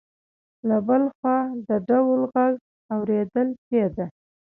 له 0.67 0.77
بل 0.87 1.03
خوا 1.15 1.37
د 1.67 1.69
ډول 1.87 2.19
غږ 2.33 2.55
اورېدل 2.93 3.49
کېده. 3.67 4.05